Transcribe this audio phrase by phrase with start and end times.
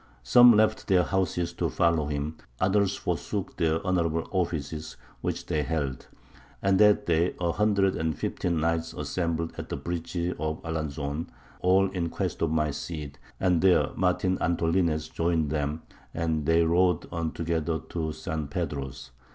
[0.23, 6.07] Some left their houses to follow him, others forsook their honourable offices which they held.
[6.59, 11.27] And that day a hundred and fifteen knights assembled at the bridge of Arlanzon,
[11.59, 15.83] all in quest of my Cid; and there Martin Antolinez joined them,
[16.15, 18.49] and they rode on together to St.
[18.49, 19.11] Pedro's.